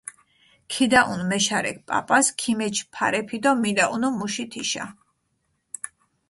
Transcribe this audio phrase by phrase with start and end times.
[0.71, 4.85] ქიდაჸუნჷ მეშარექ პაპას, ქიმეჩჷ ფარეფი დო მიდაჸუნუ მუში თიშა.